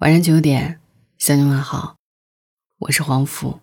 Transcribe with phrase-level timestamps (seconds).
[0.00, 0.78] 晚上九点，
[1.16, 1.96] 向你们好，
[2.80, 3.60] 我是黄甫。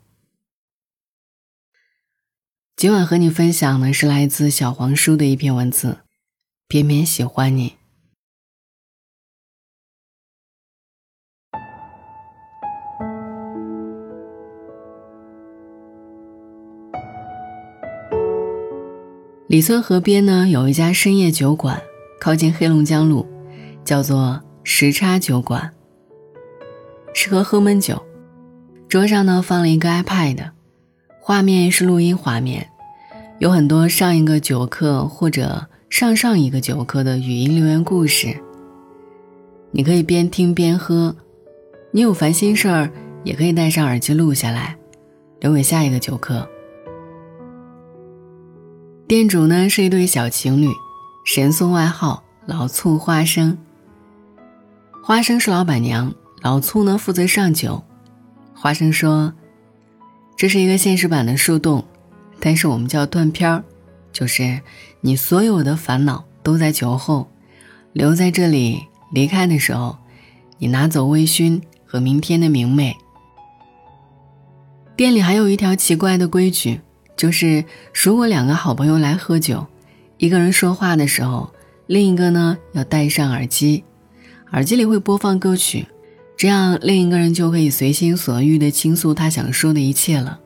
[2.76, 6.00] 今晚和你分享的是来自小黄书的一篇文字，
[6.68, 7.76] 偏偏喜欢你。
[19.48, 21.80] 李村河边呢有一家深夜酒馆，
[22.20, 23.28] 靠近黑龙江路，
[23.86, 25.72] 叫做时差酒馆。
[27.14, 28.02] 适合喝闷酒，
[28.90, 30.52] 桌上呢放了一个 iPad，
[31.20, 32.68] 画面是录音画面，
[33.40, 38.36] 有很多上一个酒客或者上上一个酒客的语音留言故事。
[39.72, 41.16] 你可以边听边喝，
[41.92, 42.90] 你有烦心事儿
[43.24, 44.76] 也可以戴上耳机录下来，
[45.40, 46.48] 留给下一个酒客。
[49.08, 50.68] 店主呢是一对小情侣，
[51.26, 53.58] 神送外号“老醋花生”。
[55.04, 56.14] 花生是老板娘。
[56.44, 57.82] 老醋呢负责上酒，
[58.54, 59.34] 花生说
[60.36, 61.86] ：“这是一个现实版的树洞，
[62.42, 63.64] 但是我们叫断片儿，
[64.12, 64.60] 就是
[65.00, 67.30] 你所有的烦恼都在酒后，
[67.94, 68.84] 留在这里，
[69.14, 69.96] 离开的时候，
[70.58, 72.94] 你拿走微醺和明天的明媚。”
[74.98, 76.82] 店里还有一条奇怪的规矩，
[77.16, 79.66] 就是如果两个好朋友来喝酒，
[80.18, 81.54] 一个人说话的时候，
[81.88, 83.86] 另一个呢要戴上耳机，
[84.52, 85.88] 耳机里会播放歌曲。
[86.36, 90.40] 这样，另一个人就可以随心所欲地倾诉他想说的一切了。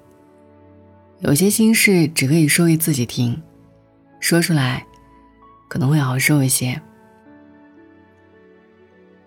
[1.21, 3.41] 有些心事只可以说给自己听，
[4.19, 4.85] 说出来
[5.67, 6.79] 可能会好受一些。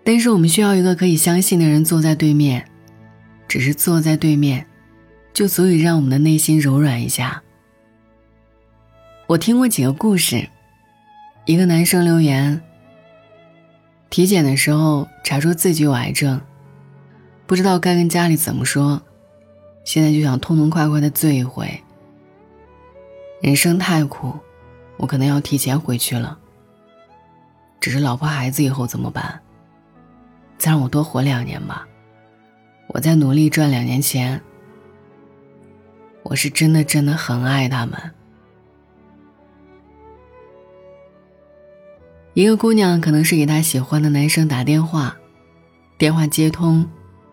[0.04, 2.64] 但是我们需要一个可以相信的人坐在对面，
[3.48, 4.64] 只是坐在对面，
[5.32, 7.42] 就足以让我们的内心柔软一下。
[9.26, 10.48] 我听过几个故事，
[11.46, 12.60] 一个男生留言：
[14.08, 16.40] 体检的时候查出自己有癌症。
[17.50, 19.02] 不知道该跟家里怎么说，
[19.82, 21.82] 现在就想痛痛快快的醉一回。
[23.40, 24.38] 人生太苦，
[24.96, 26.38] 我可能要提前回去了。
[27.80, 29.40] 只是老婆孩子以后怎么办？
[30.58, 31.84] 再让我多活两年吧，
[32.86, 34.40] 我再努力赚两年钱。
[36.22, 37.98] 我是真的真的很爱他们。
[42.34, 45.16] 一个姑娘可能是给她喜欢的男生打电话，
[45.98, 46.88] 电话接通。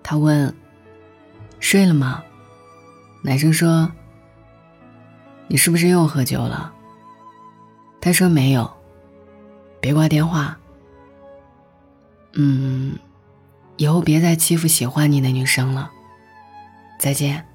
[0.09, 0.55] 他问
[1.59, 2.23] ：“睡了吗？”
[3.21, 3.91] 男生说
[5.49, 6.73] ：“你是不是又喝酒了？”
[7.99, 8.71] 他说：“没有。”
[9.81, 10.57] 别挂电话。
[12.35, 12.97] 嗯，
[13.75, 15.91] 以后别再欺负喜欢你的女生了。
[16.97, 17.45] 再见。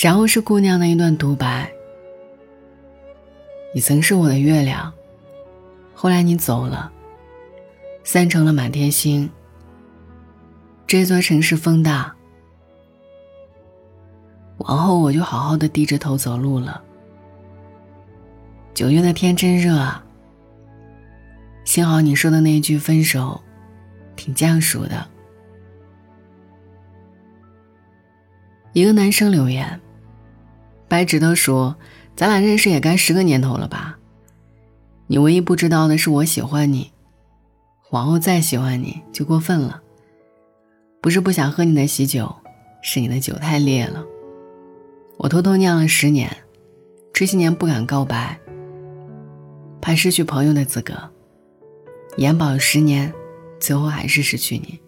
[0.00, 1.68] 然后是姑娘的一段独白
[3.74, 4.92] ：“你曾是我的月亮，
[5.96, 6.92] 后来你走了。”
[8.10, 9.28] 散成了满天星。
[10.86, 12.16] 这座城市风大，
[14.56, 16.82] 往后我就好好的低着头走路了。
[18.72, 20.02] 九月的天真热啊，
[21.64, 23.38] 幸好你说的那句分手，
[24.16, 25.06] 挺降暑的。
[28.72, 29.78] 一个男生留言，
[30.88, 31.76] 白指头说
[32.16, 33.98] ：“咱俩认识也该十个年头了吧？
[35.08, 36.90] 你唯一不知道的是我喜欢你。”
[37.90, 39.82] 往后再喜欢你就过分了。
[41.00, 42.34] 不是不想喝你的喜酒，
[42.82, 44.04] 是你的酒太烈了。
[45.16, 46.30] 我偷偷酿了十年，
[47.12, 48.38] 这些年不敢告白，
[49.80, 50.94] 怕失去朋友的资格。
[52.16, 53.12] 延保十年，
[53.60, 54.78] 最后还是失去你。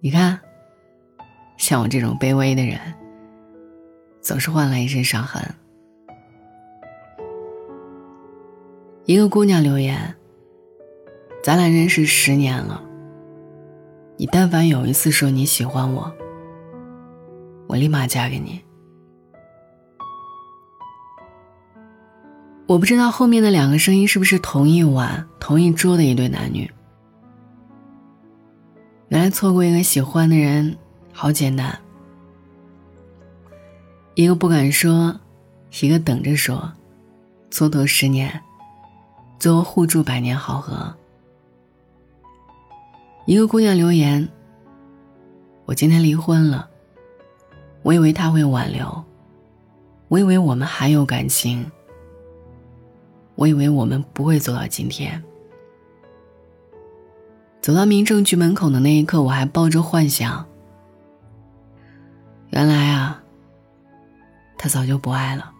[0.00, 0.40] 你看，
[1.58, 2.78] 像我这种卑微的人，
[4.20, 5.42] 总是换来一身伤痕。
[9.04, 10.16] 一个姑娘留言。
[11.42, 12.82] 咱俩认识十年了，
[14.18, 16.12] 你但凡有一次说你喜欢我，
[17.66, 18.60] 我立马嫁给你。
[22.66, 26.70] 我不知道后面的两个声音是不是同一晚、同一桌的一对男女。
[29.08, 30.76] 原来错过一个喜欢的人
[31.10, 31.76] 好简单，
[34.14, 35.18] 一个不敢说，
[35.80, 36.70] 一个等着说，
[37.50, 38.40] 蹉跎十年，
[39.38, 40.94] 最后互助百年好合。
[43.30, 44.28] 一个姑娘留言
[45.64, 46.68] ：“我今天离婚了。
[47.82, 49.04] 我以为他会挽留，
[50.08, 51.64] 我以为我们还有感情，
[53.36, 55.22] 我以为我们不会走到今天。
[57.60, 60.44] 走到民政局门口的那一刻，我还抱着幻想。
[62.48, 63.22] 原来啊，
[64.58, 65.52] 他早就不爱了。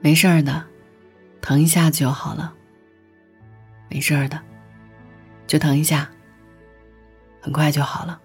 [0.00, 0.64] 没事儿的，
[1.40, 2.54] 疼一下就好了。”
[3.90, 4.40] 没事儿的，
[5.46, 6.10] 就疼一下，
[7.40, 8.20] 很快就好了。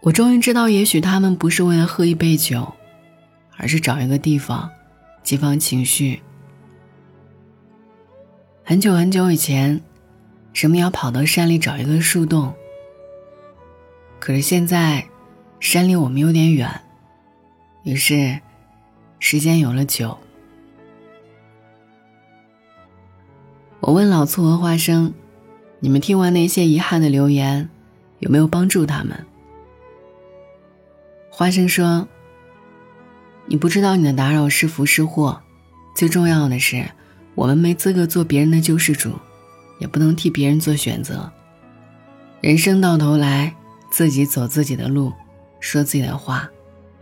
[0.00, 2.72] 我终于知道，也许他们不是为了喝一杯酒，
[3.56, 4.70] 而是找一个地方，
[5.22, 6.20] 激发情绪。
[8.64, 9.80] 很久很久以前，
[10.54, 12.52] 人们要跑到山里找一个树洞。
[14.18, 15.06] 可是现在，
[15.60, 16.68] 山离我们有点远，
[17.84, 18.40] 于是，
[19.20, 20.18] 时间有了酒。
[23.82, 25.12] 我问老醋和花生
[25.80, 27.68] ：“你们听完那些遗憾的留言，
[28.20, 29.26] 有没有帮助他们？”
[31.28, 32.06] 花生说
[33.44, 35.42] ：“你不知道你的打扰是福是祸，
[35.96, 36.88] 最重要的是，
[37.34, 39.10] 我们没资格做别人的救世主，
[39.80, 41.28] 也不能替别人做选择。
[42.40, 43.52] 人生到头来，
[43.90, 45.12] 自己走自己的路，
[45.58, 46.48] 说自己的话，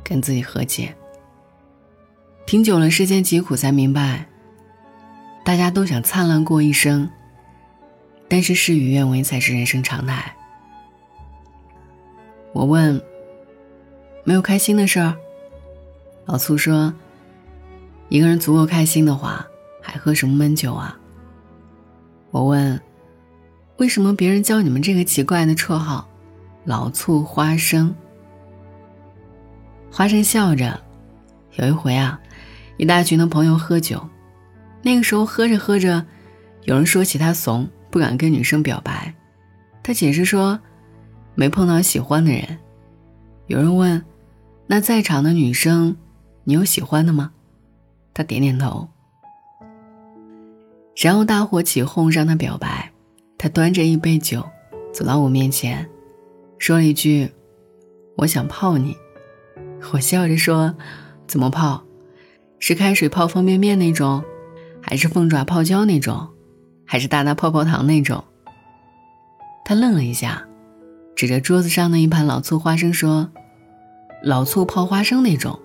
[0.02, 0.96] 跟自己和解。
[2.46, 4.29] 听久了世间疾苦，才明白，
[5.50, 7.10] 大家都想灿烂过一生，
[8.28, 10.32] 但是事与愿违才是人生常态。”
[12.54, 13.02] 我问。
[14.22, 15.16] 没有开心的事儿。
[16.26, 16.94] 老醋说
[18.10, 19.44] ：“一个人足够开心的话，
[19.82, 20.96] 还喝什么闷酒啊？”
[22.30, 22.80] 我问
[23.78, 26.06] ：“为什么别人叫你们这个奇怪的绰号，
[26.64, 27.92] 老醋花生？”
[29.90, 30.80] 花生笑着
[31.56, 32.20] ：“有一回啊，
[32.76, 34.06] 一大群的朋友喝酒，
[34.82, 36.06] 那个时候喝着喝着，
[36.62, 39.14] 有人说起他怂，不敢跟女生表白。
[39.82, 40.58] 他解释说，
[41.34, 42.58] 没碰到喜欢的人。
[43.46, 44.02] 有人问。”
[44.72, 45.96] 那在场的女生，
[46.44, 47.32] 你有喜欢的吗？
[48.14, 48.86] 他点点头。
[51.02, 52.92] 然后大伙起哄让他表白，
[53.36, 54.48] 他端着一杯酒，
[54.92, 55.90] 走到我面前，
[56.56, 57.32] 说了一句
[58.18, 58.96] ：“我想泡你。”
[59.92, 60.72] 我笑着说
[61.26, 61.82] ：“怎么泡？
[62.60, 64.22] 是开水泡方便面那种，
[64.90, 66.30] 还是凤爪泡椒那种，
[66.84, 68.24] 还是大大泡泡糖那种？”
[69.64, 70.44] 他愣了一下，
[71.14, 73.30] 指着桌子上的一盘老醋花生说。
[74.20, 75.60] 老醋泡花生那种。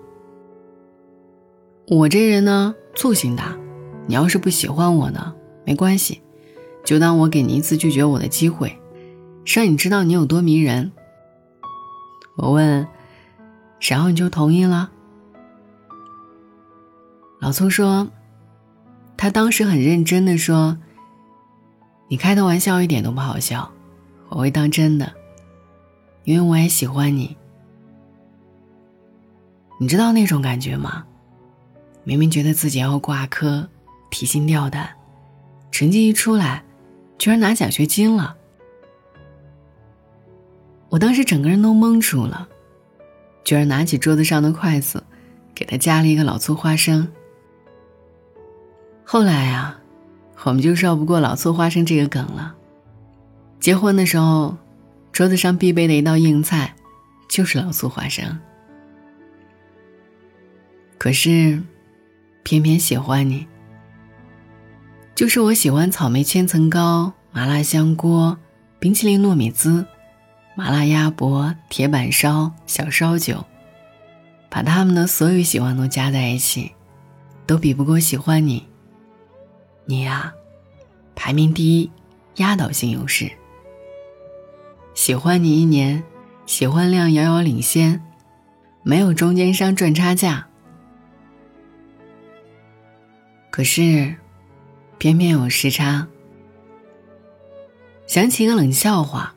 [1.88, 3.56] 我这人呢，醋性大，
[4.06, 5.34] 你要是不喜欢我呢，
[5.64, 6.22] 没关系，
[6.84, 8.78] 就当我给你一次拒绝我的机会，
[9.44, 10.92] 让你知道你有多迷人。
[12.36, 12.86] 我问，
[13.80, 14.92] 然后你就同意了？
[17.40, 18.08] 老醋说，
[19.16, 20.76] 他当时很认真的说，
[22.08, 23.70] 你开的玩笑一点都不好笑，
[24.28, 25.12] 我会当真的，
[26.24, 27.36] 因为我也喜欢你。
[29.78, 31.04] 你知道那种感觉吗？
[32.04, 33.68] 明明觉得自己要挂科，
[34.10, 34.88] 提心吊胆，
[35.70, 36.62] 成绩一出来，
[37.18, 38.36] 居然拿奖学金了。
[40.88, 42.46] 我当时整个人都懵住了，
[43.42, 45.02] 居然拿起桌子上的筷子，
[45.54, 47.08] 给他夹了一个老醋花生。
[49.08, 49.78] 后来啊，
[50.42, 52.56] 我们就绕不过老醋花生这个梗了。
[53.60, 54.56] 结婚的时候，
[55.12, 56.74] 桌子上必备的一道硬菜，
[57.28, 58.36] 就是老醋花生。
[60.98, 61.62] 可是，
[62.42, 63.46] 偏偏喜欢你。
[65.14, 68.36] 就是我喜欢草莓千层糕、麻辣香锅、
[68.80, 69.86] 冰淇淋糯米糍、
[70.56, 73.44] 麻辣鸭脖、铁板烧、小烧酒，
[74.50, 76.72] 把他们的所有喜欢都加在一起，
[77.46, 78.66] 都比不过喜欢你。
[79.88, 80.34] 你呀，
[81.14, 81.90] 排名第一，
[82.36, 83.30] 压倒性优势。
[84.94, 86.02] 喜欢你一年，
[86.44, 88.02] 喜欢量遥遥领先，
[88.82, 90.48] 没有中间商赚差价。
[93.50, 94.16] 可是，
[94.98, 96.08] 偏偏有时差。
[98.08, 99.34] 想起一个冷笑话，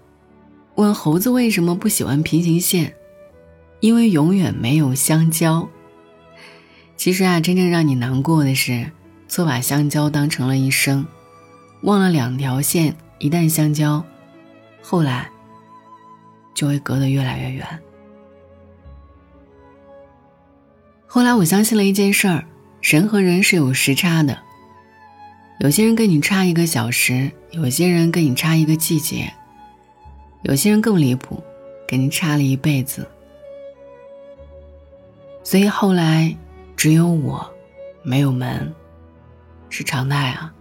[0.75, 2.95] 问猴子为什么不喜欢平行线，
[3.81, 5.69] 因为永远没有相交。
[6.97, 8.91] 其实啊，真正让你难过的是，
[9.29, 11.05] 错把相交当成了一生，
[11.83, 14.03] 忘了两条线一旦相交，
[14.81, 15.29] 后来
[16.53, 17.65] 就会隔得越来越远。
[21.07, 22.43] 后来我相信了一件事儿。
[22.81, 24.39] 人和人是有时差的，
[25.59, 29.29] 有些人跟你差一个小时，有些人跟你差一个季节，
[30.43, 31.43] 有些人更离谱，
[31.85, 33.05] 跟你差了一辈子。
[35.43, 36.33] 所以后来，
[36.77, 37.53] 只有我，
[38.01, 38.73] 没有门，
[39.69, 40.53] 是常态啊。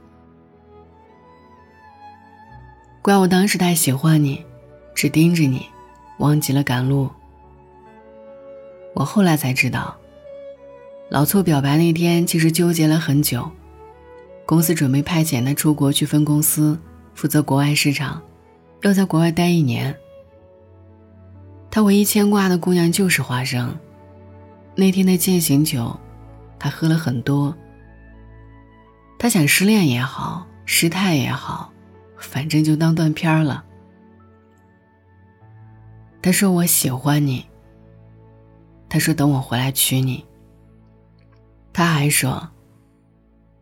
[3.02, 4.44] 怪我当时太喜欢你，
[4.94, 5.66] 只盯着你，
[6.18, 7.08] 忘记了赶路。
[8.94, 9.96] 我后来才知道。
[11.10, 13.50] 老醋表白那天，其实纠结了很久。
[14.44, 16.78] 公司准备派遣他出国去分公司，
[17.14, 18.20] 负责国外市场，
[18.82, 19.96] 要在国外待一年。
[21.70, 23.74] 他唯一牵挂的姑娘就是花生。
[24.74, 25.98] 那天的践行酒，
[26.58, 27.54] 他喝了很多。
[29.18, 31.72] 他想失恋也好，失态也好，
[32.16, 33.64] 反正就当断片了。
[36.22, 37.44] 他说我喜欢你。
[38.88, 40.24] 他说等我回来娶你。
[41.72, 42.48] 他还说，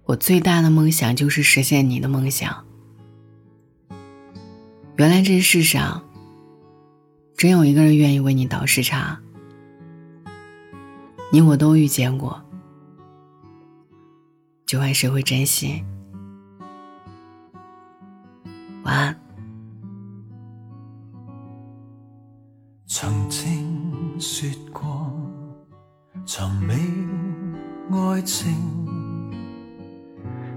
[0.05, 2.65] 我最大的梦想就是实现你的梦想。
[4.97, 6.05] 原来这世上，
[7.37, 9.19] 真有一个人愿意为你倒时差。
[11.33, 12.46] 你我都遇见过，
[14.67, 15.85] 就看谁会珍惜。
[18.83, 19.17] 晚安。
[22.85, 25.13] 曾经说过，
[26.25, 26.75] 寻觅
[27.97, 28.53] 爱情，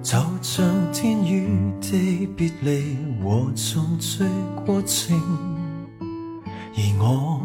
[0.01, 4.23] 就像天与地别离和重聚
[4.65, 5.15] 过程，
[6.73, 7.39] 而我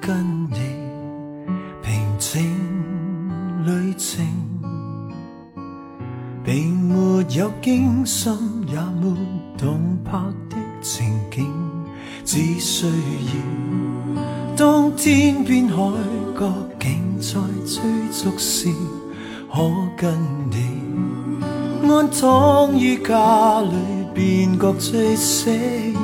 [0.00, 0.56] 跟你
[1.80, 2.04] 平。
[2.18, 2.42] 静
[3.66, 4.24] 旅程，
[6.56, 8.32] 并没有惊心
[8.66, 9.14] 也没
[9.58, 11.46] 动魄的情景，
[12.24, 14.22] 只需要
[14.56, 15.76] 当天边海
[16.34, 17.34] 角竟在
[17.66, 18.70] 追逐时，
[19.52, 19.60] 可
[19.98, 20.14] 跟
[20.50, 23.74] 你安躺于家里，
[24.14, 25.52] 便觉最写
[25.90, 25.96] 意，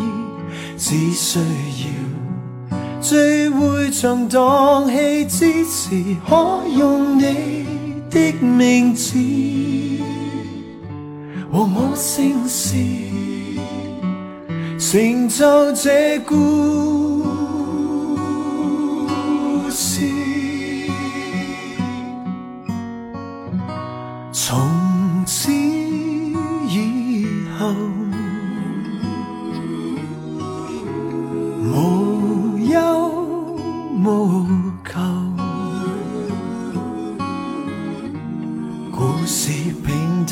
[0.76, 2.76] 只需要。
[3.00, 7.64] 聚会场荡气之时，可用你
[8.10, 9.18] 的名字
[11.52, 12.74] 和我姓氏，
[14.78, 17.26] 成就这故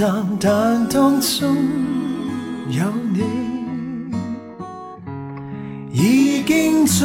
[0.00, 1.54] 淡，但当中
[2.70, 3.20] 有你，
[5.92, 7.04] 已经足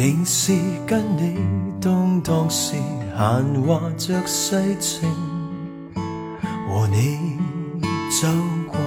[0.00, 0.54] 定是
[0.86, 1.36] 跟你
[1.78, 2.74] 当当时
[3.14, 5.06] 闲话着世情，
[6.66, 7.36] 和你
[8.10, 8.26] 走
[8.66, 8.80] 过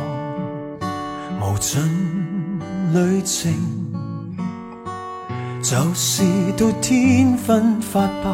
[1.40, 1.80] 无尽
[2.96, 3.54] 旅程，
[5.62, 6.24] 就是
[6.58, 8.32] 到天昏发白，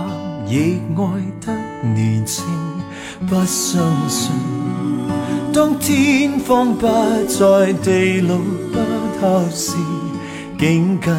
[0.48, 1.04] 亦爱
[1.46, 1.54] 得
[1.94, 2.46] 年轻，
[3.28, 4.32] 不相信。
[5.52, 6.88] 当天荒不
[7.28, 9.76] 再，地老不透时，
[10.58, 11.14] 竟跟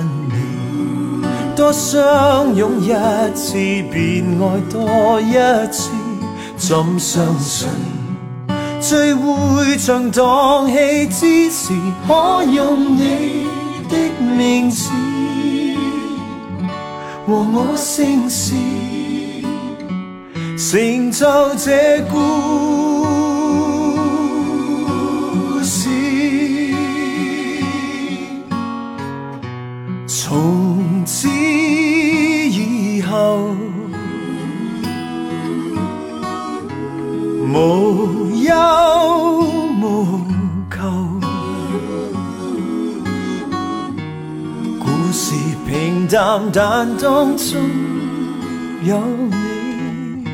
[1.60, 2.88] 多相拥一
[3.34, 3.52] 次，
[3.92, 5.34] 便爱多一
[5.70, 5.90] 次。
[6.56, 7.68] 怎相信
[8.80, 11.74] 聚会像荡气之时，
[12.08, 13.46] 可用你
[13.90, 14.88] 的名字
[17.26, 18.54] 和我姓氏，
[20.56, 21.26] 成就
[21.56, 22.16] 这故
[22.96, 22.99] 事。
[46.10, 47.36] 平淡，但当中
[48.82, 49.00] 有
[49.30, 50.24] 你，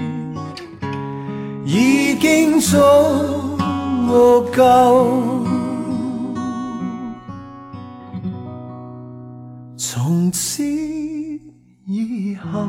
[1.66, 2.78] 已经足
[4.56, 5.44] 够。
[9.76, 10.62] 从此
[11.84, 12.66] 以后，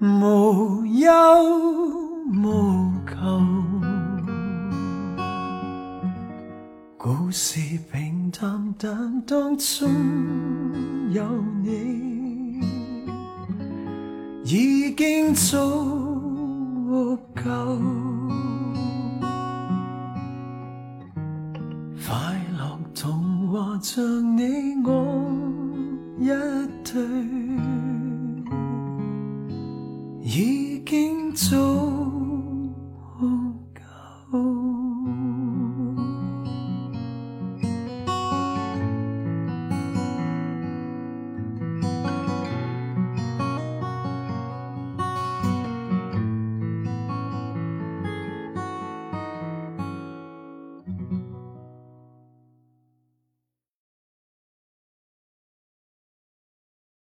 [0.00, 1.10] 无忧
[2.42, 3.14] 无求，
[6.96, 7.60] 故事
[7.92, 9.88] 并平淡，当中
[11.12, 11.22] 有
[11.62, 12.60] 你，
[14.44, 17.42] 已经足够。
[22.06, 24.04] 快乐童话像
[24.36, 24.90] 你我
[26.18, 26.28] 一
[26.84, 27.00] 对，
[30.22, 31.95] 已经足。